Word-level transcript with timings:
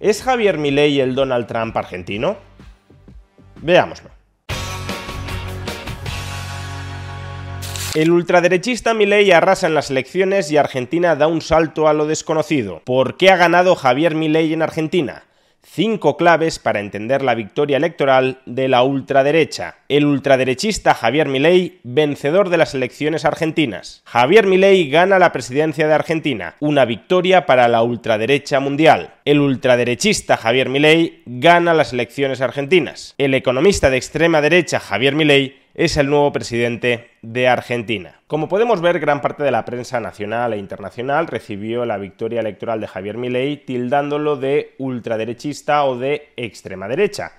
¿Es 0.00 0.24
Javier 0.24 0.58
Milei 0.58 0.98
el 1.00 1.14
Donald 1.14 1.46
Trump 1.46 1.76
argentino? 1.76 2.36
Veámoslo. 3.62 4.10
El 7.94 8.10
ultraderechista 8.10 8.92
Milei 8.92 9.30
arrasa 9.30 9.68
en 9.68 9.74
las 9.74 9.92
elecciones 9.92 10.50
y 10.50 10.56
Argentina 10.56 11.14
da 11.14 11.28
un 11.28 11.40
salto 11.40 11.86
a 11.86 11.92
lo 11.94 12.08
desconocido. 12.08 12.82
¿Por 12.84 13.16
qué 13.16 13.30
ha 13.30 13.36
ganado 13.36 13.76
Javier 13.76 14.16
Milei 14.16 14.52
en 14.52 14.62
Argentina? 14.62 15.22
Cinco 15.66 16.16
claves 16.16 16.58
para 16.58 16.80
entender 16.80 17.22
la 17.22 17.34
victoria 17.34 17.78
electoral 17.78 18.40
de 18.44 18.68
la 18.68 18.82
ultraderecha. 18.82 19.76
El 19.88 20.04
ultraderechista 20.04 20.94
Javier 20.94 21.28
Milei, 21.28 21.80
vencedor 21.82 22.50
de 22.50 22.58
las 22.58 22.74
elecciones 22.74 23.24
argentinas. 23.24 24.02
Javier 24.04 24.46
Milei 24.46 24.88
gana 24.90 25.18
la 25.18 25.32
presidencia 25.32 25.88
de 25.88 25.94
Argentina, 25.94 26.54
una 26.60 26.84
victoria 26.84 27.46
para 27.46 27.66
la 27.68 27.82
ultraderecha 27.82 28.60
mundial. 28.60 29.14
El 29.24 29.40
ultraderechista 29.40 30.36
Javier 30.36 30.68
Milei 30.68 31.22
gana 31.24 31.72
las 31.72 31.92
elecciones 31.92 32.42
argentinas. 32.42 33.14
El 33.16 33.34
economista 33.34 33.88
de 33.88 33.96
extrema 33.96 34.42
derecha 34.42 34.78
Javier 34.78 35.14
Milei 35.14 35.63
es 35.74 35.96
el 35.96 36.08
nuevo 36.08 36.30
presidente 36.32 37.10
de 37.20 37.48
Argentina. 37.48 38.20
Como 38.28 38.48
podemos 38.48 38.80
ver, 38.80 39.00
gran 39.00 39.20
parte 39.20 39.42
de 39.42 39.50
la 39.50 39.64
prensa 39.64 39.98
nacional 39.98 40.52
e 40.52 40.58
internacional 40.58 41.26
recibió 41.26 41.84
la 41.84 41.98
victoria 41.98 42.40
electoral 42.40 42.80
de 42.80 42.86
Javier 42.86 43.18
Milei 43.18 43.56
tildándolo 43.56 44.36
de 44.36 44.76
ultraderechista 44.78 45.84
o 45.84 45.98
de 45.98 46.32
extrema 46.36 46.86
derecha. 46.86 47.32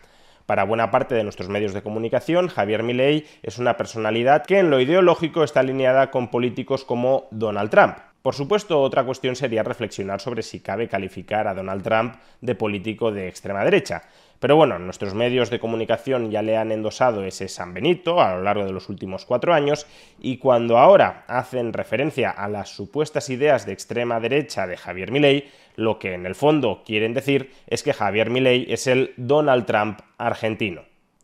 Para 0.46 0.66
buena 0.66 0.92
parte 0.92 1.16
de 1.16 1.24
nuestros 1.24 1.48
medios 1.48 1.74
de 1.74 1.82
comunicación, 1.82 2.50
Javier 2.50 2.84
Milei 2.84 3.26
es 3.42 3.58
una 3.58 3.78
personalidad 3.78 4.46
que 4.46 4.60
en 4.60 4.70
lo 4.70 4.82
ideológico 4.82 5.44
está 5.44 5.62
alineada 5.62 6.12
con 6.12 6.30
políticos 6.30 6.84
como 6.84 7.28
Donald 7.32 7.72
Trump. 7.72 7.98
Por 8.22 8.36
supuesto, 8.36 8.82
otra 8.82 9.04
cuestión 9.04 9.36
sería 9.36 9.64
reflexionar 9.64 10.20
sobre 10.20 10.42
si 10.42 10.60
cabe 10.60 10.88
calificar 10.88 11.48
a 11.48 11.54
Donald 11.54 11.84
Trump 11.84 12.16
de 12.42 12.56
político 12.56 13.12
de 13.12 13.28
extrema 13.28 13.64
derecha. 13.64 14.02
Pero 14.40 14.56
bueno, 14.56 14.78
nuestros 14.80 15.14
medios 15.14 15.50
de 15.50 15.60
comunicación 15.60 16.30
ya 16.30 16.42
le 16.42 16.58
han 16.58 16.72
endosado 16.72 17.24
ese 17.24 17.48
San 17.48 17.74
Benito 17.74 18.22
a 18.22 18.36
lo 18.36 18.44
largo 18.44 18.66
de 18.66 18.74
los 18.74 18.90
últimos 18.90 19.26
cuatro 19.26 19.54
años 19.54 19.88
y 20.20 20.38
cuando 20.38 20.78
ahora 20.78 21.24
hacen 21.28 21.74
referencia 21.74 22.30
a 22.30 22.50
las 22.50 22.70
supuestas 22.70 23.30
ideas 23.30 23.66
de 23.66 23.74
extrema 23.74 24.20
derecha 24.20 24.68
de 24.68 24.78
Javier 24.78 25.12
Milei, 25.12 25.50
lo 25.76 26.00
que 26.00 26.14
en 26.14 26.26
el 26.26 26.36
fondo 26.36 26.84
quieren 26.86 27.14
decir 27.14 27.52
es 27.68 27.84
que 27.84 27.94
Javier 27.94 28.30
Milei 28.30 28.66
es 28.70 28.88
el 28.88 29.14
Donald 29.18 29.66
Trump 29.66 30.00
argentino. 30.18 30.84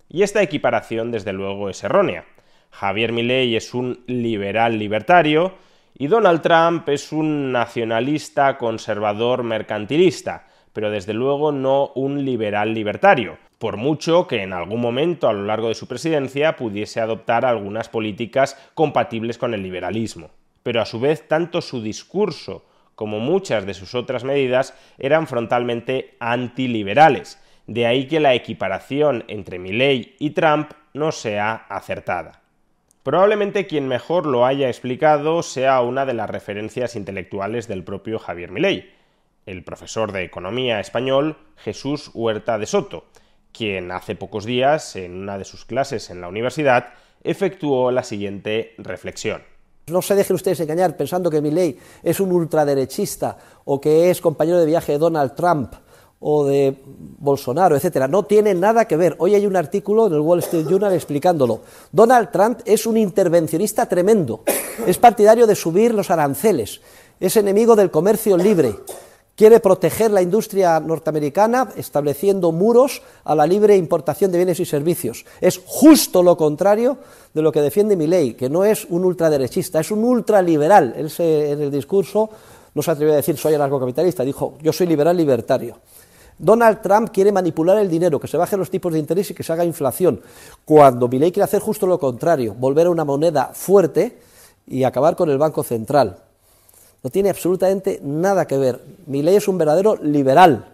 Y 0.10 0.24
esta 0.24 0.42
equiparación 0.42 1.12
desde 1.12 1.34
luego 1.34 1.70
es 1.70 1.84
errónea. 1.84 2.26
Javier 2.70 3.12
Milei 3.12 3.56
es 3.56 3.74
un 3.74 4.04
liberal 4.08 4.78
libertario 4.78 5.56
y 5.98 6.08
Donald 6.08 6.42
Trump 6.42 6.88
es 6.90 7.12
un 7.12 7.52
nacionalista 7.52 8.58
conservador 8.58 9.44
mercantilista 9.44 10.48
pero 10.74 10.92
desde 10.92 11.14
luego 11.14 11.52
no 11.52 11.92
un 11.96 12.26
liberal 12.26 12.74
libertario, 12.74 13.38
por 13.60 13.78
mucho 13.78 14.28
que 14.28 14.42
en 14.42 14.54
algún 14.54 14.82
momento 14.82 15.28
a 15.28 15.34
lo 15.34 15.44
largo 15.44 15.68
de 15.68 15.76
su 15.76 15.88
presidencia 15.88 16.56
pudiese 16.56 17.00
adoptar 17.00 17.46
algunas 17.46 17.90
políticas 17.90 18.58
compatibles 18.74 19.38
con 19.38 19.54
el 19.54 19.62
liberalismo. 19.62 20.32
Pero 20.64 20.82
a 20.82 20.86
su 20.86 21.00
vez 21.00 21.28
tanto 21.28 21.62
su 21.62 21.82
discurso 21.82 22.66
como 22.96 23.20
muchas 23.20 23.66
de 23.66 23.74
sus 23.74 23.96
otras 23.96 24.24
medidas 24.24 24.74
eran 24.98 25.28
frontalmente 25.28 26.16
antiliberales, 26.20 27.42
de 27.68 27.86
ahí 27.86 28.08
que 28.08 28.20
la 28.20 28.34
equiparación 28.34 29.24
entre 29.28 29.60
Milley 29.60 30.16
y 30.20 30.32
Trump 30.32 30.72
no 30.94 31.12
sea 31.12 31.66
acertada. 31.70 32.42
Probablemente 33.04 33.66
quien 33.66 33.88
mejor 33.88 34.28
lo 34.28 34.46
haya 34.46 34.68
explicado 34.68 35.42
sea 35.42 35.82
una 35.82 36.06
de 36.06 36.14
las 36.14 36.30
referencias 36.30 36.96
intelectuales 36.96 37.68
del 37.68 37.84
propio 37.84 38.20
Javier 38.20 38.52
Milei, 38.52 38.92
el 39.46 39.64
profesor 39.64 40.12
de 40.12 40.24
economía 40.24 40.80
español 40.80 41.38
Jesús 41.58 42.12
Huerta 42.14 42.58
de 42.58 42.66
Soto, 42.66 43.06
quien 43.52 43.92
hace 43.92 44.16
pocos 44.16 44.46
días, 44.46 44.96
en 44.96 45.16
una 45.16 45.38
de 45.38 45.46
sus 45.46 45.66
clases 45.66 46.10
en 46.10 46.22
la 46.22 46.28
universidad, 46.28 46.94
efectuó 47.24 47.92
la 47.92 48.04
siguiente 48.04 48.74
reflexión. 48.78 49.44
No 49.88 50.02
se 50.02 50.16
dejen 50.16 50.36
ustedes 50.36 50.60
engañar 50.60 50.96
pensando 50.96 51.30
que 51.30 51.42
Milley 51.42 51.78
es 52.04 52.20
un 52.20 52.32
ultraderechista 52.32 53.38
o 53.66 53.82
que 53.82 54.10
es 54.10 54.22
compañero 54.22 54.60
de 54.60 54.66
viaje 54.66 54.94
de 54.94 54.98
Donald 54.98 55.36
Trump 55.36 55.74
o 56.20 56.46
de 56.46 56.78
Bolsonaro, 56.86 57.76
etcétera. 57.76 58.08
No 58.08 58.24
tiene 58.24 58.54
nada 58.54 58.86
que 58.86 58.96
ver. 58.96 59.16
Hoy 59.18 59.34
hay 59.34 59.46
un 59.46 59.56
artículo 59.56 60.06
en 60.08 60.14
el 60.14 60.20
Wall 60.20 60.40
Street 60.40 60.68
Journal 60.68 60.94
explicándolo. 60.94 61.62
Donald 61.92 62.30
Trump 62.32 62.60
es 62.64 62.86
un 62.86 62.96
intervencionista 62.96 63.88
tremendo. 63.88 64.44
Es 64.86 65.00
partidario 65.00 65.48
de 65.48 65.56
subir 65.56 65.96
los 65.96 66.12
aranceles. 66.12 66.80
Es 67.20 67.36
enemigo 67.38 67.76
del 67.76 67.90
comercio 67.90 68.38
libre 68.38 68.76
Quiere 69.36 69.60
proteger 69.60 70.12
la 70.12 70.22
industria 70.22 70.80
norteamericana 70.80 71.70
estableciendo 71.76 72.52
muros 72.52 73.02
a 73.24 73.34
la 73.34 73.48
libre 73.48 73.76
importación 73.78 74.32
de 74.32 74.38
bienes 74.38 74.60
y 74.60 74.66
servicios. 74.66 75.26
Es 75.40 75.62
justo 75.66 76.22
lo 76.22 76.38
contrario 76.38 76.98
de 77.34 77.42
lo 77.42 77.52
que 77.52 77.62
defiende 77.62 77.96
mi 77.96 78.08
ley, 78.08 78.34
que 78.34 78.50
no 78.50 78.66
es 78.66 78.86
un 78.86 79.06
ultraderechista, 79.06 79.80
es 79.80 79.90
un 79.90 80.04
ultraliberal. 80.04 80.94
Él 80.96 81.12
en 81.18 81.62
el 81.62 81.72
discurso 81.72 82.30
no 82.74 82.82
se 82.82 82.92
atrevió 82.92 83.14
a 83.14 83.18
decir 83.18 83.38
soy 83.38 83.54
anarcocapitalista, 83.54 84.24
dijo 84.24 84.58
yo 84.62 84.72
soy 84.74 84.88
liberal 84.88 85.18
libertario. 85.18 85.78
Donald 86.38 86.82
Trump 86.82 87.10
quiere 87.12 87.32
manipular 87.32 87.78
el 87.78 87.90
dinero, 87.90 88.20
que 88.20 88.28
se 88.28 88.38
bajen 88.38 88.60
los 88.60 88.72
tipos 88.72 88.92
de 88.92 89.00
interés 89.00 89.30
y 89.30 89.34
que 89.34 89.44
se 89.44 89.54
haga 89.54 89.64
inflación, 89.64 90.22
cuando 90.66 91.08
ley 91.08 91.32
quiere 91.32 91.44
hacer 91.44 91.62
justo 91.62 91.86
lo 91.86 92.00
contrario, 92.00 92.56
volver 92.56 92.88
a 92.88 92.90
una 92.90 93.06
moneda 93.06 93.52
fuerte 93.54 94.18
y 94.66 94.84
acabar 94.84 95.16
con 95.16 95.30
el 95.30 95.38
Banco 95.38 95.64
Central. 95.64 96.18
No 97.04 97.10
tiene 97.10 97.30
absolutamente 97.30 98.00
nada 98.04 98.46
que 98.46 98.58
ver. 98.58 98.80
Mi 99.08 99.22
ley 99.22 99.36
es 99.36 99.48
un 99.48 99.58
verdadero 99.58 99.96
liberal, 99.96 100.66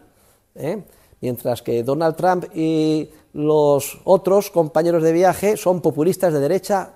¿eh? 0.55 0.83
mientras 1.21 1.61
que 1.61 1.83
Donald 1.83 2.15
Trump 2.15 2.45
y 2.53 3.09
los 3.33 3.99
otros 4.03 4.51
compañeros 4.51 5.03
de 5.03 5.13
viaje 5.13 5.57
son 5.57 5.81
populistas 5.81 6.33
de 6.33 6.39
derecha 6.39 6.93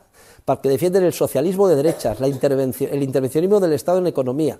que 0.62 0.70
defienden 0.70 1.04
el 1.04 1.14
socialismo 1.14 1.68
de 1.68 1.76
derechas, 1.76 2.20
el 2.20 3.04
intervencionismo 3.04 3.60
del 3.60 3.74
Estado 3.74 4.00
en 4.00 4.06
la 4.06 4.10
economía, 4.10 4.60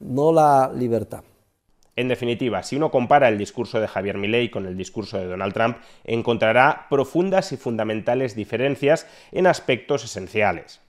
no 0.00 0.32
la 0.32 0.72
libertad. 0.74 1.22
En 1.96 2.08
definitiva, 2.08 2.62
si 2.64 2.74
uno 2.74 2.90
compara 2.90 3.28
el 3.28 3.38
discurso 3.38 3.78
de 3.78 3.86
Javier 3.86 4.18
Milei 4.18 4.50
con 4.50 4.66
el 4.66 4.76
discurso 4.76 5.16
de 5.18 5.26
Donald 5.26 5.54
Trump, 5.54 5.76
encontrará 6.02 6.86
profundas 6.90 7.52
y 7.52 7.56
fundamentales 7.56 8.34
diferencias 8.34 9.06
en 9.30 9.46
aspectos 9.46 10.04
esenciales. 10.04 10.80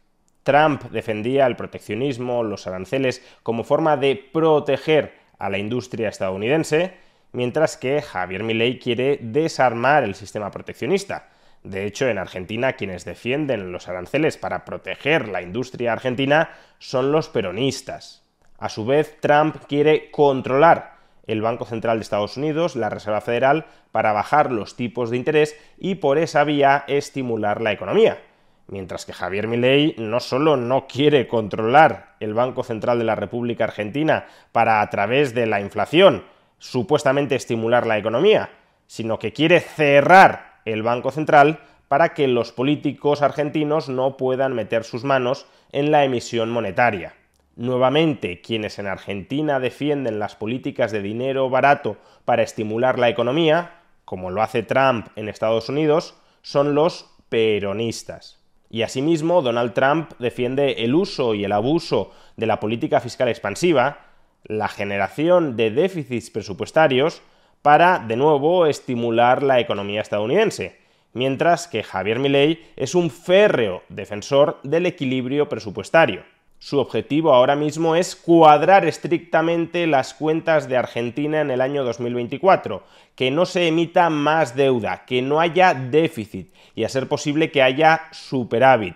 Trump 0.45 0.83
defendía 0.91 1.47
el 1.47 1.55
proteccionismo, 1.55 2.43
los 2.43 2.67
aranceles, 2.67 3.25
como 3.41 3.63
forma 3.63 3.97
de 3.97 4.15
proteger 4.15 5.15
a 5.39 5.49
la 5.49 5.57
industria 5.57 6.07
estadounidense, 6.07 6.93
mientras 7.31 7.77
que 7.77 8.03
Javier 8.03 8.43
Milei 8.43 8.77
quiere 8.77 9.17
desarmar 9.19 10.03
el 10.03 10.13
sistema 10.13 10.51
proteccionista. 10.51 11.29
De 11.63 11.87
hecho, 11.87 12.07
en 12.07 12.19
Argentina 12.19 12.73
quienes 12.73 13.05
defienden 13.05 13.71
los 13.71 13.87
aranceles 13.87 14.37
para 14.37 14.65
proteger 14.65 15.29
la 15.29 15.41
industria 15.41 15.93
argentina 15.93 16.51
son 16.77 17.11
los 17.11 17.27
peronistas. 17.27 18.23
A 18.59 18.69
su 18.69 18.85
vez, 18.85 19.17
Trump 19.19 19.55
quiere 19.67 20.11
controlar 20.11 20.97
el 21.25 21.41
Banco 21.41 21.65
Central 21.65 21.97
de 21.97 22.03
Estados 22.03 22.37
Unidos, 22.37 22.75
la 22.75 22.91
Reserva 22.91 23.19
Federal, 23.19 23.65
para 23.91 24.13
bajar 24.13 24.51
los 24.51 24.75
tipos 24.75 25.09
de 25.09 25.17
interés 25.17 25.59
y 25.79 25.95
por 25.95 26.19
esa 26.19 26.43
vía 26.43 26.83
estimular 26.87 27.61
la 27.61 27.71
economía. 27.71 28.19
Mientras 28.67 29.05
que 29.05 29.13
Javier 29.13 29.47
Milei 29.47 29.95
no 29.97 30.19
solo 30.19 30.57
no 30.57 30.87
quiere 30.87 31.27
controlar 31.27 32.15
el 32.19 32.33
Banco 32.33 32.63
Central 32.63 32.97
de 32.97 33.05
la 33.05 33.15
República 33.15 33.65
Argentina 33.65 34.25
para 34.51 34.81
a 34.81 34.89
través 34.89 35.35
de 35.35 35.45
la 35.45 35.61
inflación 35.61 36.23
supuestamente 36.57 37.35
estimular 37.35 37.85
la 37.85 37.97
economía, 37.97 38.49
sino 38.87 39.19
que 39.19 39.33
quiere 39.33 39.59
cerrar 39.59 40.61
el 40.65 40.81
Banco 40.81 41.11
Central 41.11 41.59
para 41.87 42.13
que 42.13 42.27
los 42.27 42.51
políticos 42.51 43.21
argentinos 43.21 43.89
no 43.89 44.17
puedan 44.17 44.53
meter 44.53 44.83
sus 44.83 45.03
manos 45.03 45.45
en 45.71 45.91
la 45.91 46.03
emisión 46.03 46.49
monetaria. 46.49 47.13
Nuevamente, 47.55 48.41
quienes 48.41 48.79
en 48.79 48.87
Argentina 48.87 49.59
defienden 49.59 50.19
las 50.19 50.35
políticas 50.35 50.91
de 50.91 51.01
dinero 51.01 51.49
barato 51.49 51.97
para 52.25 52.43
estimular 52.43 52.99
la 52.99 53.09
economía, 53.09 53.81
como 54.03 54.31
lo 54.31 54.41
hace 54.41 54.63
Trump 54.63 55.07
en 55.15 55.29
Estados 55.29 55.69
Unidos, 55.69 56.15
son 56.41 56.75
los 56.75 57.11
peronistas. 57.29 58.44
Y 58.75 58.83
asimismo, 58.83 59.41
Donald 59.41 59.71
Trump 59.71 60.11
defiende 60.19 60.83
el 60.83 60.95
uso 60.95 61.33
y 61.33 61.45
el 61.45 61.53
abuso 61.53 62.11
de 62.35 62.45
la 62.45 62.59
política 62.59 62.99
fiscal 62.99 63.29
expansiva, 63.29 63.99
la 64.43 64.67
generación 64.67 65.55
de 65.55 65.71
déficits 65.71 66.29
presupuestarios, 66.29 67.21
para, 67.61 67.99
de 67.99 68.17
nuevo, 68.17 68.65
estimular 68.65 69.43
la 69.43 69.61
economía 69.61 70.01
estadounidense, 70.01 70.77
mientras 71.13 71.69
que 71.69 71.83
Javier 71.83 72.19
Milei 72.19 72.65
es 72.75 72.95
un 72.95 73.11
férreo 73.11 73.83
defensor 73.87 74.59
del 74.63 74.87
equilibrio 74.87 75.47
presupuestario. 75.47 76.25
Su 76.59 76.79
objetivo 76.79 77.33
ahora 77.33 77.55
mismo 77.55 77.95
es 77.95 78.15
cuadrar 78.15 78.85
estrictamente 78.85 79.85
las 79.87 80.13
cuentas 80.13 80.67
de 80.67 80.77
Argentina 80.77 81.41
en 81.41 81.51
el 81.51 81.61
año 81.61 81.83
2024, 81.83 82.83
que 83.15 83.29
no 83.29 83.45
se 83.45 83.67
emita 83.67 84.09
más 84.09 84.55
deuda, 84.55 85.05
que 85.05 85.21
no 85.21 85.39
haya 85.39 85.73
déficit 85.73 86.51
y 86.73 86.83
a 86.83 86.89
ser 86.89 87.07
posible 87.07 87.51
que 87.51 87.61
haya 87.61 88.03
superávit. 88.11 88.95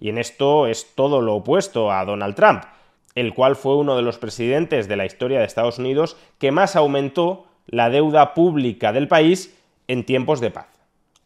Y 0.00 0.08
en 0.08 0.18
esto 0.18 0.66
es 0.66 0.94
todo 0.94 1.20
lo 1.20 1.34
opuesto 1.34 1.92
a 1.92 2.04
Donald 2.04 2.34
Trump, 2.34 2.62
el 3.14 3.34
cual 3.34 3.56
fue 3.56 3.76
uno 3.76 3.96
de 3.96 4.02
los 4.02 4.18
presidentes 4.18 4.88
de 4.88 4.96
la 4.96 5.04
historia 5.04 5.40
de 5.40 5.44
Estados 5.44 5.78
Unidos 5.78 6.16
que 6.38 6.52
más 6.52 6.74
aumentó 6.74 7.46
la 7.66 7.90
deuda 7.90 8.34
pública 8.34 8.92
del 8.92 9.08
país 9.08 9.54
en 9.88 10.04
tiempos 10.06 10.40
de 10.40 10.50
paz. 10.50 10.79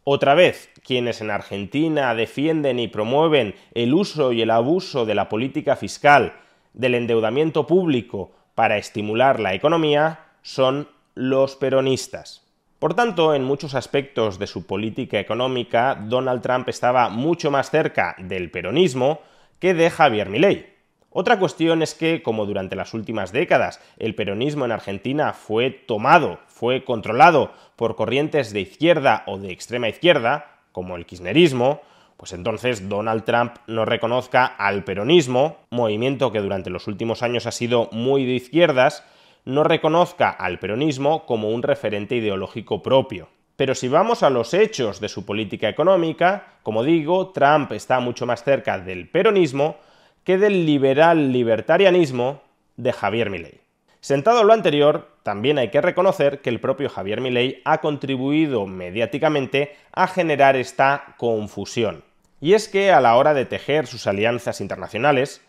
Otra 0.07 0.35
vez, 0.35 0.69
quienes 0.85 1.19
en 1.21 1.31
Argentina 1.31 2.13
defienden 2.13 2.77
y 2.77 2.87
promueven 2.87 3.55
el 3.73 3.91
uso 3.91 4.33
y 4.33 4.43
el 4.43 4.51
abuso 4.51 5.03
de 5.03 5.15
la 5.15 5.29
política 5.29 5.75
fiscal, 5.75 6.33
del 6.73 6.93
endeudamiento 6.93 7.65
público 7.65 8.31
para 8.53 8.77
estimular 8.77 9.39
la 9.39 9.55
economía, 9.55 10.19
son 10.43 10.87
los 11.15 11.55
peronistas. 11.55 12.45
Por 12.77 12.93
tanto, 12.93 13.33
en 13.33 13.43
muchos 13.43 13.73
aspectos 13.73 14.37
de 14.37 14.45
su 14.45 14.67
política 14.67 15.19
económica, 15.19 15.95
Donald 15.95 16.43
Trump 16.43 16.69
estaba 16.69 17.09
mucho 17.09 17.49
más 17.49 17.71
cerca 17.71 18.15
del 18.19 18.51
peronismo 18.51 19.21
que 19.57 19.73
de 19.73 19.89
Javier 19.89 20.29
Milei. 20.29 20.74
Otra 21.17 21.39
cuestión 21.39 21.81
es 21.81 21.95
que, 21.95 22.21
como 22.21 22.45
durante 22.45 22.75
las 22.75 22.93
últimas 22.93 23.31
décadas 23.31 23.79
el 23.99 24.15
peronismo 24.15 24.65
en 24.65 24.73
Argentina 24.73 25.31
fue 25.31 25.71
tomado, 25.71 26.39
fue 26.47 26.83
controlado 26.83 27.53
por 27.77 27.95
corrientes 27.95 28.51
de 28.51 28.59
izquierda 28.59 29.23
o 29.25 29.37
de 29.37 29.53
extrema 29.53 29.87
izquierda, 29.87 30.57
como 30.73 30.97
el 30.97 31.05
kirchnerismo, 31.05 31.79
pues 32.17 32.33
entonces 32.33 32.89
Donald 32.89 33.23
Trump 33.23 33.53
no 33.65 33.85
reconozca 33.85 34.45
al 34.45 34.83
peronismo, 34.83 35.59
movimiento 35.69 36.33
que 36.33 36.41
durante 36.41 36.69
los 36.69 36.85
últimos 36.85 37.23
años 37.23 37.45
ha 37.45 37.53
sido 37.53 37.87
muy 37.93 38.25
de 38.25 38.33
izquierdas, 38.33 39.05
no 39.45 39.63
reconozca 39.63 40.29
al 40.31 40.59
peronismo 40.59 41.25
como 41.25 41.49
un 41.51 41.63
referente 41.63 42.17
ideológico 42.17 42.83
propio. 42.83 43.29
Pero 43.55 43.73
si 43.73 43.87
vamos 43.87 44.21
a 44.21 44.29
los 44.29 44.53
hechos 44.53 44.99
de 44.99 45.07
su 45.07 45.25
política 45.25 45.69
económica, 45.69 46.57
como 46.61 46.83
digo, 46.83 47.29
Trump 47.29 47.71
está 47.71 48.01
mucho 48.01 48.25
más 48.25 48.43
cerca 48.43 48.79
del 48.79 49.07
peronismo 49.07 49.77
que 50.25 50.37
del 50.39 50.65
liberal 50.65 51.31
libertarianismo 51.31 52.41
de 52.75 52.91
Javier 52.91 53.29
Milei. 53.29 53.61
Sentado 54.01 54.43
lo 54.43 54.53
anterior, 54.53 55.07
también 55.23 55.57
hay 55.57 55.69
que 55.69 55.81
reconocer 55.81 56.41
que 56.41 56.49
el 56.49 56.59
propio 56.59 56.89
Javier 56.89 57.21
Milei 57.21 57.61
ha 57.63 57.79
contribuido 57.79 58.65
mediáticamente 58.65 59.75
a 59.93 60.07
generar 60.07 60.55
esta 60.55 61.15
confusión. 61.17 62.03
Y 62.41 62.53
es 62.53 62.67
que 62.67 62.91
a 62.91 63.01
la 63.01 63.15
hora 63.15 63.33
de 63.33 63.45
tejer 63.45 63.87
sus 63.87 64.07
alianzas 64.07 64.61
internacionales, 64.61 65.41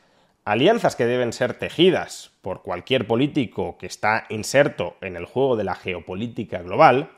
alianzas 0.44 0.94
que 0.94 1.06
deben 1.06 1.32
ser 1.32 1.54
tejidas 1.54 2.32
por 2.42 2.62
cualquier 2.62 3.06
político 3.06 3.78
que 3.78 3.86
está 3.86 4.26
inserto 4.28 4.96
en 5.00 5.16
el 5.16 5.24
juego 5.24 5.56
de 5.56 5.64
la 5.64 5.74
geopolítica 5.74 6.60
global, 6.62 7.10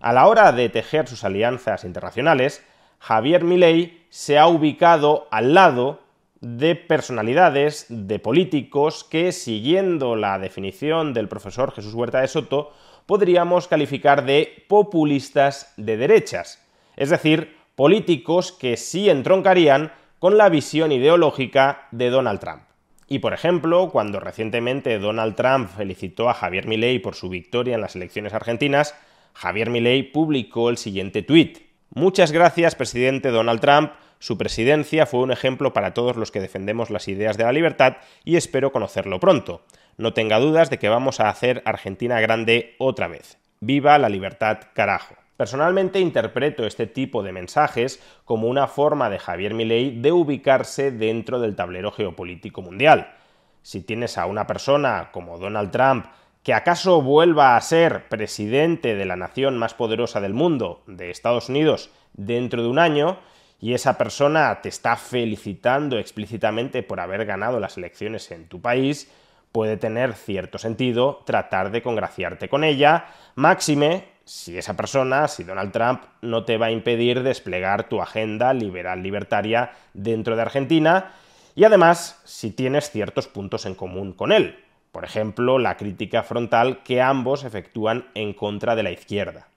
a 0.00 0.12
la 0.12 0.26
hora 0.26 0.52
de 0.52 0.68
tejer 0.68 1.08
sus 1.08 1.24
alianzas 1.24 1.84
internacionales, 1.84 2.62
Javier 2.98 3.44
Milei 3.44 4.06
se 4.10 4.38
ha 4.38 4.46
ubicado 4.46 5.26
al 5.30 5.54
lado 5.54 6.00
de 6.40 6.76
personalidades, 6.76 7.86
de 7.88 8.18
políticos 8.18 9.04
que, 9.04 9.32
siguiendo 9.32 10.16
la 10.16 10.38
definición 10.38 11.12
del 11.12 11.28
profesor 11.28 11.72
Jesús 11.72 11.94
Huerta 11.94 12.20
de 12.20 12.28
Soto, 12.28 12.72
podríamos 13.06 13.68
calificar 13.68 14.24
de 14.24 14.64
populistas 14.68 15.72
de 15.76 15.96
derechas, 15.96 16.64
es 16.96 17.10
decir, 17.10 17.56
políticos 17.74 18.52
que 18.52 18.76
sí 18.76 19.08
entroncarían 19.08 19.92
con 20.18 20.36
la 20.36 20.48
visión 20.48 20.92
ideológica 20.92 21.86
de 21.90 22.10
Donald 22.10 22.40
Trump. 22.40 22.62
Y 23.06 23.20
por 23.20 23.32
ejemplo, 23.32 23.88
cuando 23.90 24.20
recientemente 24.20 24.98
Donald 24.98 25.34
Trump 25.34 25.70
felicitó 25.74 26.28
a 26.28 26.34
Javier 26.34 26.66
Milei 26.66 26.98
por 26.98 27.14
su 27.14 27.28
victoria 27.28 27.76
en 27.76 27.80
las 27.80 27.96
elecciones 27.96 28.34
argentinas, 28.34 28.94
Javier 29.32 29.70
Milei 29.70 30.02
publicó 30.02 30.68
el 30.68 30.76
siguiente 30.76 31.22
tuit. 31.22 31.60
Muchas 31.94 32.32
gracias, 32.32 32.74
presidente 32.74 33.30
Donald 33.30 33.60
Trump, 33.60 33.92
su 34.18 34.36
presidencia 34.36 35.06
fue 35.06 35.20
un 35.20 35.30
ejemplo 35.30 35.72
para 35.72 35.94
todos 35.94 36.16
los 36.16 36.32
que 36.32 36.40
defendemos 36.40 36.90
las 36.90 37.06
ideas 37.06 37.36
de 37.36 37.44
la 37.44 37.52
libertad 37.52 37.98
y 38.24 38.36
espero 38.36 38.72
conocerlo 38.72 39.20
pronto. 39.20 39.62
No 39.96 40.12
tenga 40.12 40.38
dudas 40.38 40.70
de 40.70 40.78
que 40.78 40.88
vamos 40.88 41.20
a 41.20 41.28
hacer 41.28 41.62
Argentina 41.64 42.20
grande 42.20 42.74
otra 42.78 43.08
vez. 43.08 43.38
¡Viva 43.60 43.98
la 43.98 44.08
libertad, 44.08 44.58
carajo! 44.74 45.14
Personalmente 45.36 46.00
interpreto 46.00 46.66
este 46.66 46.88
tipo 46.88 47.22
de 47.22 47.30
mensajes 47.30 48.02
como 48.24 48.48
una 48.48 48.66
forma 48.66 49.08
de 49.08 49.20
Javier 49.20 49.54
Milei 49.54 50.00
de 50.00 50.10
ubicarse 50.10 50.90
dentro 50.90 51.38
del 51.38 51.54
tablero 51.54 51.92
geopolítico 51.92 52.60
mundial. 52.60 53.14
Si 53.62 53.80
tienes 53.82 54.18
a 54.18 54.26
una 54.26 54.48
persona 54.48 55.10
como 55.12 55.38
Donald 55.38 55.70
Trump 55.70 56.06
que 56.42 56.54
acaso 56.54 57.02
vuelva 57.02 57.56
a 57.56 57.60
ser 57.60 58.08
presidente 58.08 58.96
de 58.96 59.04
la 59.04 59.14
nación 59.14 59.58
más 59.58 59.74
poderosa 59.74 60.20
del 60.20 60.34
mundo, 60.34 60.82
de 60.88 61.10
Estados 61.10 61.48
Unidos, 61.48 61.90
dentro 62.14 62.62
de 62.62 62.68
un 62.68 62.80
año, 62.80 63.18
y 63.60 63.74
esa 63.74 63.98
persona 63.98 64.60
te 64.62 64.68
está 64.68 64.96
felicitando 64.96 65.98
explícitamente 65.98 66.82
por 66.82 67.00
haber 67.00 67.26
ganado 67.26 67.60
las 67.60 67.76
elecciones 67.76 68.30
en 68.30 68.46
tu 68.46 68.60
país, 68.60 69.10
puede 69.52 69.76
tener 69.76 70.14
cierto 70.14 70.58
sentido 70.58 71.22
tratar 71.24 71.70
de 71.70 71.82
congraciarte 71.82 72.48
con 72.48 72.64
ella, 72.64 73.06
máxime 73.34 74.04
si 74.24 74.58
esa 74.58 74.76
persona, 74.76 75.26
si 75.26 75.42
Donald 75.42 75.72
Trump, 75.72 76.02
no 76.20 76.44
te 76.44 76.58
va 76.58 76.66
a 76.66 76.70
impedir 76.70 77.22
desplegar 77.22 77.88
tu 77.88 78.02
agenda 78.02 78.52
liberal 78.52 79.02
libertaria 79.02 79.72
dentro 79.94 80.36
de 80.36 80.42
Argentina, 80.42 81.12
y 81.54 81.64
además 81.64 82.20
si 82.24 82.50
tienes 82.50 82.90
ciertos 82.90 83.26
puntos 83.26 83.64
en 83.64 83.74
común 83.74 84.12
con 84.12 84.30
él, 84.30 84.62
por 84.92 85.04
ejemplo, 85.04 85.58
la 85.58 85.76
crítica 85.76 86.22
frontal 86.22 86.82
que 86.82 87.00
ambos 87.00 87.44
efectúan 87.44 88.06
en 88.14 88.32
contra 88.32 88.76
de 88.76 88.82
la 88.82 88.90
izquierda. 88.90 89.48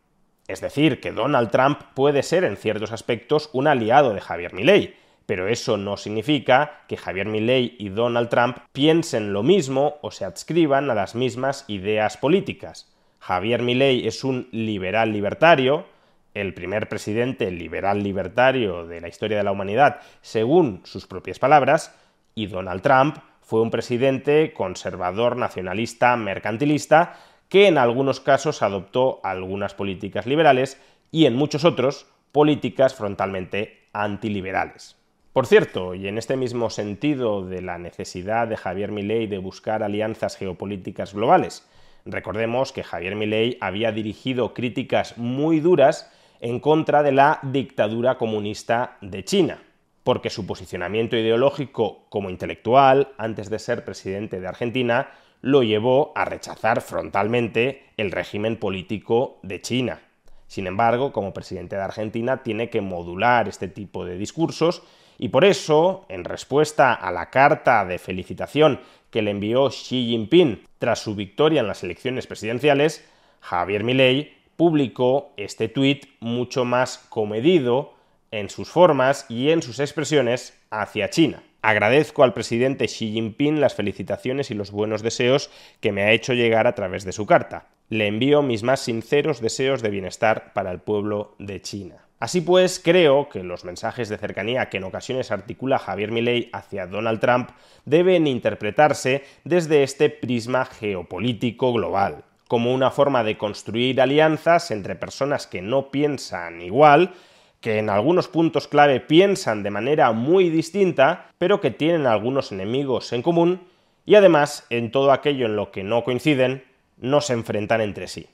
Es 0.47 0.61
decir, 0.61 0.99
que 0.99 1.11
Donald 1.11 1.49
Trump 1.51 1.79
puede 1.93 2.23
ser 2.23 2.43
en 2.43 2.57
ciertos 2.57 2.91
aspectos 2.91 3.49
un 3.53 3.67
aliado 3.67 4.13
de 4.13 4.21
Javier 4.21 4.53
Milei, 4.53 4.95
pero 5.25 5.47
eso 5.47 5.77
no 5.77 5.97
significa 5.97 6.81
que 6.87 6.97
Javier 6.97 7.27
Milei 7.27 7.75
y 7.79 7.89
Donald 7.89 8.29
Trump 8.29 8.57
piensen 8.73 9.33
lo 9.33 9.43
mismo 9.43 9.97
o 10.01 10.11
se 10.11 10.25
adscriban 10.25 10.89
a 10.89 10.95
las 10.95 11.15
mismas 11.15 11.63
ideas 11.67 12.17
políticas. 12.17 12.91
Javier 13.19 13.61
Milei 13.61 14.07
es 14.07 14.23
un 14.23 14.49
liberal 14.51 15.13
libertario, 15.13 15.85
el 16.33 16.53
primer 16.53 16.89
presidente 16.89 17.51
liberal 17.51 18.01
libertario 18.01 18.87
de 18.87 18.99
la 18.99 19.07
historia 19.07 19.37
de 19.37 19.43
la 19.43 19.51
humanidad, 19.51 19.99
según 20.21 20.81
sus 20.85 21.05
propias 21.05 21.39
palabras, 21.39 21.95
y 22.35 22.47
Donald 22.47 22.81
Trump 22.81 23.17
fue 23.41 23.61
un 23.61 23.69
presidente 23.69 24.53
conservador 24.53 25.35
nacionalista 25.35 26.15
mercantilista 26.15 27.17
que 27.51 27.67
en 27.67 27.77
algunos 27.77 28.21
casos 28.21 28.61
adoptó 28.61 29.19
algunas 29.23 29.73
políticas 29.73 30.25
liberales 30.25 30.81
y 31.11 31.25
en 31.25 31.35
muchos 31.35 31.65
otros 31.65 32.07
políticas 32.31 32.95
frontalmente 32.95 33.89
antiliberales. 33.91 34.95
Por 35.33 35.45
cierto, 35.45 35.93
y 35.93 36.07
en 36.07 36.17
este 36.17 36.37
mismo 36.37 36.69
sentido 36.69 37.45
de 37.45 37.61
la 37.61 37.77
necesidad 37.77 38.47
de 38.47 38.55
Javier 38.55 38.93
Milei 38.93 39.27
de 39.27 39.37
buscar 39.37 39.83
alianzas 39.83 40.37
geopolíticas 40.37 41.13
globales, 41.13 41.67
recordemos 42.05 42.71
que 42.71 42.83
Javier 42.83 43.17
Milei 43.17 43.57
había 43.59 43.91
dirigido 43.91 44.53
críticas 44.53 45.17
muy 45.17 45.59
duras 45.59 46.09
en 46.39 46.61
contra 46.61 47.03
de 47.03 47.11
la 47.11 47.39
dictadura 47.43 48.17
comunista 48.17 48.97
de 49.01 49.25
China, 49.25 49.61
porque 50.05 50.29
su 50.29 50.47
posicionamiento 50.47 51.17
ideológico 51.17 52.05
como 52.07 52.29
intelectual, 52.29 53.09
antes 53.17 53.49
de 53.49 53.59
ser 53.59 53.83
presidente 53.83 54.39
de 54.39 54.47
Argentina, 54.47 55.09
lo 55.41 55.63
llevó 55.63 56.11
a 56.15 56.25
rechazar 56.25 56.81
frontalmente 56.81 57.85
el 57.97 58.11
régimen 58.11 58.57
político 58.57 59.39
de 59.41 59.61
China. 59.61 60.01
Sin 60.47 60.67
embargo, 60.67 61.11
como 61.11 61.33
presidente 61.33 61.75
de 61.75 61.81
Argentina, 61.81 62.43
tiene 62.43 62.69
que 62.69 62.81
modular 62.81 63.47
este 63.47 63.67
tipo 63.67 64.05
de 64.05 64.17
discursos 64.17 64.83
y 65.17 65.29
por 65.29 65.45
eso, 65.45 66.05
en 66.09 66.23
respuesta 66.23 66.93
a 66.93 67.11
la 67.11 67.29
carta 67.29 67.85
de 67.85 67.99
felicitación 67.99 68.79
que 69.11 69.21
le 69.21 69.31
envió 69.31 69.69
Xi 69.69 70.07
Jinping 70.07 70.63
tras 70.79 70.99
su 70.99 71.15
victoria 71.15 71.61
en 71.61 71.67
las 71.67 71.83
elecciones 71.83 72.27
presidenciales, 72.27 73.07
Javier 73.39 73.83
Milei 73.83 74.33
publicó 74.57 75.31
este 75.37 75.67
tuit 75.67 76.05
mucho 76.19 76.65
más 76.65 76.97
comedido 77.09 77.93
en 78.31 78.49
sus 78.49 78.69
formas 78.69 79.25
y 79.29 79.51
en 79.51 79.61
sus 79.61 79.79
expresiones 79.79 80.59
hacia 80.69 81.09
China. 81.09 81.43
Agradezco 81.61 82.23
al 82.23 82.33
presidente 82.33 82.85
Xi 82.87 83.11
Jinping 83.11 83.61
las 83.61 83.75
felicitaciones 83.75 84.49
y 84.49 84.55
los 84.55 84.71
buenos 84.71 85.03
deseos 85.03 85.51
que 85.79 85.91
me 85.91 86.01
ha 86.01 86.11
hecho 86.11 86.33
llegar 86.33 86.65
a 86.65 86.73
través 86.73 87.05
de 87.05 87.11
su 87.11 87.27
carta. 87.27 87.67
Le 87.87 88.07
envío 88.07 88.41
mis 88.41 88.63
más 88.63 88.79
sinceros 88.79 89.41
deseos 89.41 89.83
de 89.83 89.91
bienestar 89.91 90.53
para 90.53 90.71
el 90.71 90.79
pueblo 90.79 91.35
de 91.37 91.61
China. 91.61 92.07
Así 92.19 92.41
pues, 92.41 92.79
creo 92.79 93.29
que 93.29 93.43
los 93.43 93.63
mensajes 93.63 94.09
de 94.09 94.17
cercanía 94.17 94.69
que 94.69 94.77
en 94.77 94.85
ocasiones 94.85 95.31
articula 95.31 95.77
Javier 95.77 96.11
Milei 96.11 96.49
hacia 96.51 96.87
Donald 96.87 97.19
Trump 97.19 97.49
deben 97.85 98.25
interpretarse 98.25 99.23
desde 99.43 99.83
este 99.83 100.09
prisma 100.09 100.65
geopolítico 100.65 101.73
global. 101.73 102.23
como 102.47 102.73
una 102.73 102.91
forma 102.91 103.23
de 103.23 103.37
construir 103.37 104.01
alianzas 104.01 104.71
entre 104.71 104.97
personas 104.97 105.47
que 105.47 105.61
no 105.61 105.89
piensan 105.89 106.61
igual, 106.61 107.13
que 107.61 107.77
en 107.77 107.89
algunos 107.89 108.27
puntos 108.27 108.67
clave 108.67 108.99
piensan 108.99 109.63
de 109.63 109.69
manera 109.69 110.11
muy 110.11 110.49
distinta, 110.49 111.29
pero 111.37 111.61
que 111.61 111.71
tienen 111.71 112.07
algunos 112.07 112.51
enemigos 112.51 113.13
en 113.13 113.21
común, 113.21 113.61
y 114.05 114.15
además 114.15 114.65
en 114.69 114.91
todo 114.91 115.11
aquello 115.11 115.45
en 115.45 115.55
lo 115.55 115.71
que 115.71 115.83
no 115.83 116.03
coinciden, 116.03 116.63
no 116.97 117.21
se 117.21 117.33
enfrentan 117.33 117.79
entre 117.81 118.07
sí. 118.07 118.27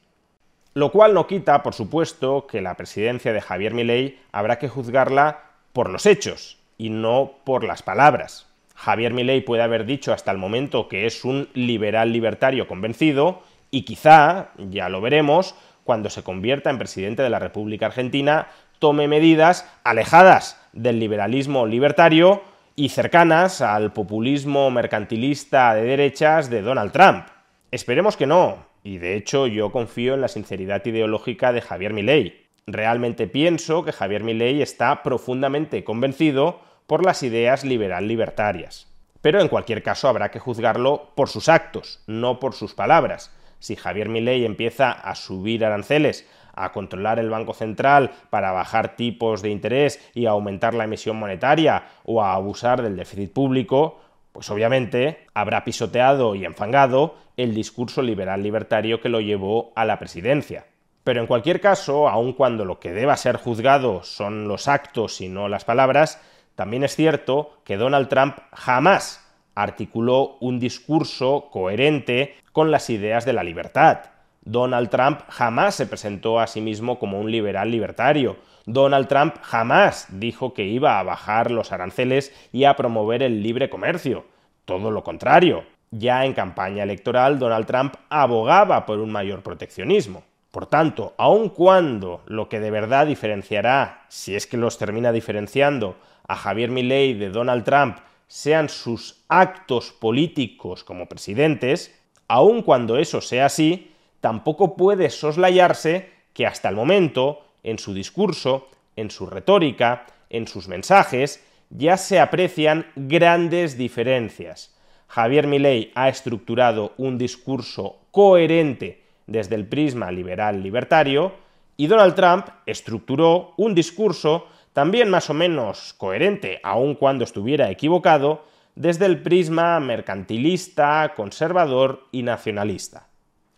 Lo 0.74 0.91
cual 0.91 1.13
no 1.13 1.27
quita, 1.27 1.62
por 1.62 1.74
supuesto, 1.74 2.48
que 2.48 2.62
la 2.62 2.77
presidencia 2.77 3.34
de 3.34 3.41
Javier 3.41 3.74
Milei 3.74 4.19
habrá 4.31 4.60
que 4.60 4.69
juzgarla 4.69 5.43
por 5.74 5.89
los 5.89 6.05
hechos 6.05 6.57
y 6.77 6.89
no 6.89 7.34
por 7.43 7.63
las 7.63 7.84
palabras. 7.84 8.48
Javier 8.75 9.12
Milei 9.12 9.41
puede 9.41 9.63
haber 9.63 9.86
dicho 9.86 10.13
hasta 10.13 10.31
el 10.31 10.38
momento 10.38 10.88
que 10.88 11.05
es 11.05 11.25
un 11.25 11.50
liberal 11.53 12.13
libertario 12.13 12.67
convencido 12.67 13.41
y 13.72 13.81
quizá, 13.81 14.51
ya 14.57 14.88
lo 14.88 15.01
veremos, 15.01 15.55
cuando 15.84 16.10
se 16.10 16.22
convierta 16.22 16.69
en 16.69 16.77
presidente 16.77 17.24
de 17.24 17.29
la 17.29 17.39
República 17.39 17.88
Argentina, 17.88 18.48
tome 18.79 19.07
medidas 19.07 19.67
alejadas 19.84 20.60
del 20.74 21.00
liberalismo 21.00 21.65
libertario 21.65 22.41
y 22.75 22.89
cercanas 22.89 23.62
al 23.62 23.91
populismo 23.91 24.69
mercantilista 24.69 25.74
de 25.74 25.84
derechas 25.84 26.50
de 26.50 26.62
Donald 26.62 26.91
Trump. 26.91 27.25
Esperemos 27.72 28.15
que 28.15 28.27
no, 28.27 28.67
y 28.84 29.00
de 29.00 29.15
hecho 29.15 29.48
yo 29.48 29.72
confío 29.72 30.13
en 30.13 30.22
la 30.22 30.27
sinceridad 30.27 30.86
ideológica 30.86 31.51
de 31.51 31.62
Javier 31.62 31.93
Milei. 31.93 32.48
Realmente 32.67 33.27
pienso 33.27 33.84
que 33.84 33.91
Javier 33.91 34.24
Milei 34.24 34.62
está 34.62 35.01
profundamente 35.01 35.84
convencido 35.84 36.62
por 36.86 37.03
las 37.03 37.24
ideas 37.24 37.63
liberal 37.63 38.07
libertarias. 38.07 38.88
Pero 39.22 39.41
en 39.41 39.48
cualquier 39.48 39.84
caso 39.84 40.07
habrá 40.07 40.29
que 40.31 40.39
juzgarlo 40.39 41.12
por 41.15 41.29
sus 41.29 41.50
actos, 41.50 42.01
no 42.07 42.39
por 42.39 42.53
sus 42.53 42.74
palabras. 42.74 43.34
Si 43.60 43.75
Javier 43.75 44.07
Milei 44.07 44.46
empieza 44.46 44.91
a 44.91 45.15
subir 45.15 45.65
aranceles, 45.65 46.29
a 46.64 46.72
controlar 46.72 47.20
el 47.20 47.30
Banco 47.30 47.54
Central 47.54 48.12
para 48.30 48.52
bajar 48.52 48.96
tipos 48.96 49.42
de 49.42 49.50
interés 49.50 50.00
y 50.14 50.26
aumentar 50.26 50.74
la 50.74 50.86
emisión 50.86 51.18
monetaria 51.18 51.84
o 52.06 52.22
a 52.22 52.34
abusar 52.34 52.82
del 52.82 52.96
déficit 52.96 53.34
público, 53.34 54.00
pues 54.32 54.50
obviamente 54.50 55.26
habrá 55.34 55.64
pisoteado 55.64 56.36
y 56.36 56.46
enfangado 56.46 57.16
el 57.38 57.54
discurso 57.54 58.02
liberal 58.02 58.44
libertario 58.44 59.02
que 59.02 59.10
lo 59.10 59.22
llevó 59.22 59.72
a 59.76 59.86
la 59.86 60.00
presidencia. 60.00 60.66
Pero 61.04 61.22
en 61.22 61.28
cualquier 61.28 61.62
caso, 61.62 62.10
aun 62.10 62.34
cuando 62.34 62.66
lo 62.66 62.80
que 62.80 62.92
deba 62.92 63.16
ser 63.16 63.38
juzgado 63.38 64.04
son 64.04 64.48
los 64.48 64.68
actos 64.68 65.22
y 65.22 65.30
no 65.30 65.48
las 65.48 65.64
palabras, 65.64 66.22
también 66.56 66.84
es 66.84 66.96
cierto 66.96 67.62
que 67.64 67.78
Donald 67.78 68.10
Trump 68.10 68.38
jamás 68.52 69.26
articuló 69.56 70.38
un 70.40 70.60
discurso 70.60 71.50
coherente 71.52 72.36
con 72.52 72.72
las 72.72 72.90
ideas 72.90 73.26
de 73.26 73.34
la 73.34 73.44
libertad. 73.44 74.00
Donald 74.48 74.89
Trump 74.89 75.20
jamás 75.27 75.75
se 75.75 75.86
presentó 75.86 76.39
a 76.39 76.48
sí 76.48 76.62
mismo 76.62 77.00
como 77.00 77.20
un 77.20 77.30
liberal 77.30 77.70
libertario. 77.70 78.38
Donald 78.66 79.08
Trump 79.08 79.36
jamás 79.42 80.08
dijo 80.10 80.54
que 80.54 80.63
iba 80.63 81.00
a 81.00 81.04
bajar 81.04 81.51
los 81.51 81.74
aranceles 81.74 82.34
y 82.54 82.63
a 82.63 82.77
promover 82.77 83.24
el 83.24 83.44
libre 83.44 83.70
comercio. 83.70 84.24
Todo 84.63 84.89
lo 84.89 85.04
contrario. 85.04 85.66
Ya 85.92 86.24
en 86.25 86.34
campaña 86.34 86.84
electoral, 86.84 87.39
Donald 87.39 87.66
Trump 87.66 87.96
abogaba 88.08 88.86
por 88.86 89.00
un 89.00 89.12
mayor 89.12 89.44
proteccionismo. 89.44 90.24
Por 90.51 90.66
tanto, 90.66 91.13
aun 91.18 91.50
cuando 91.50 92.22
lo 92.25 92.48
que 92.48 92.62
de 92.62 92.72
verdad 92.72 93.06
diferenciará, 93.06 94.06
si 94.08 94.34
es 94.34 94.48
que 94.48 94.56
los 94.56 94.77
termina 94.77 95.12
diferenciando, 95.12 95.98
a 96.25 96.38
Javier 96.38 96.72
Milei 96.72 97.16
de 97.16 97.30
Donald 97.32 97.66
Trump 97.66 97.98
sean 98.27 98.70
sus 98.70 99.25
actos 99.27 99.92
políticos 99.92 100.86
como 100.86 101.08
presidentes, 101.08 101.94
aun 102.30 102.62
cuando 102.62 102.98
eso 102.98 103.20
sea 103.20 103.48
así, 103.48 103.92
tampoco 104.27 104.75
puede 104.75 105.10
soslayarse 105.10 106.10
que 106.34 106.46
hasta 106.46 106.67
el 106.67 106.75
momento, 106.75 107.46
en 107.63 107.79
su 107.79 107.93
discurso, 107.93 108.67
en 108.98 109.10
su 109.10 109.25
retórica, 109.25 110.05
en 110.29 110.50
sus 110.50 110.67
mensajes, 110.67 111.41
ya 111.69 111.96
se 111.96 112.19
aprecian 112.19 112.88
grandes 112.98 113.77
diferencias. 113.77 114.75
Javier 115.07 115.48
Milei 115.48 115.93
ha 115.96 116.10
estructurado 116.10 116.91
un 116.98 117.17
discurso 117.17 118.00
coherente 118.12 119.01
desde 119.27 119.55
el 119.55 119.65
prisma 119.65 120.12
liberal 120.12 120.62
libertario 120.62 121.31
y 121.77 121.88
Donald 121.88 122.15
Trump 122.15 122.48
estructuró 122.65 123.53
un 123.55 123.74
discurso 123.74 124.48
también 124.74 125.10
más 125.10 125.29
o 125.29 125.34
menos 125.34 125.93
coherente, 125.93 126.60
aun 126.63 126.96
cuando 126.96 127.24
estuviera 127.24 127.72
equivocado, 127.72 128.43
desde 128.75 129.05
el 129.05 129.24
prisma 129.24 129.79
mercantilista, 129.79 131.13
conservador 131.15 132.07
y 132.12 132.24
nacionalista. 132.24 133.07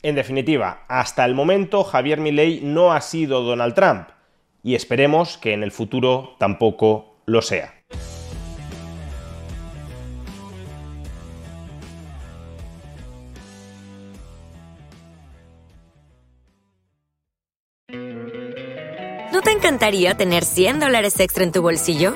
En 0.01 0.15
definitiva, 0.15 0.85
hasta 0.87 1.25
el 1.25 1.35
momento 1.35 1.83
Javier 1.83 2.21
Milei 2.21 2.61
no 2.63 2.93
ha 2.93 3.01
sido 3.01 3.41
Donald 3.41 3.73
Trump 3.73 4.07
y 4.63 4.75
esperemos 4.75 5.37
que 5.37 5.51
en 5.51 5.61
el 5.61 5.71
futuro 5.71 6.35
tampoco 6.39 7.17
lo 7.25 7.41
sea. 7.41 7.73
¿No 19.33 19.41
te 19.41 19.51
encantaría 19.51 20.15
tener 20.15 20.45
100 20.45 20.79
dólares 20.79 21.19
extra 21.19 21.43
en 21.43 21.51
tu 21.51 21.61
bolsillo? 21.61 22.15